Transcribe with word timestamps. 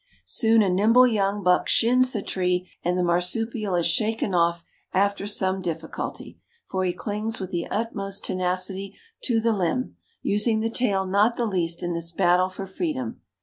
"Soon 0.25 0.63
a 0.63 0.69
nimble 0.71 1.05
young 1.05 1.43
buck 1.43 1.67
shins 1.69 2.11
the 2.11 2.23
tree, 2.23 2.67
and 2.83 2.97
the 2.97 3.03
marsupial 3.03 3.75
is 3.75 3.85
shaken 3.85 4.33
off 4.33 4.63
after 4.95 5.27
some 5.27 5.61
difficulty, 5.61 6.39
for 6.65 6.83
he 6.83 6.91
clings 6.91 7.39
with 7.39 7.51
the 7.51 7.67
utmost 7.67 8.25
tenacity 8.25 8.97
to 9.25 9.39
the 9.39 9.53
limb, 9.53 9.95
using 10.23 10.59
the 10.59 10.71
tail 10.71 11.05
not 11.05 11.37
the 11.37 11.45
least 11.45 11.83
in 11.83 11.93
this 11.93 12.11
battle 12.11 12.49
for 12.49 12.65
freedom. 12.65 13.21